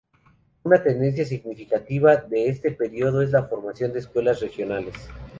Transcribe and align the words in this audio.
Una 0.63 0.81
tendencia 0.81 1.23
significativa 1.25 2.15
de 2.15 2.47
este 2.49 2.71
período 2.71 3.21
es 3.21 3.29
la 3.29 3.43
formación 3.43 3.93
de 3.93 3.99
escuelas 3.99 4.39
regionales. 4.39 4.95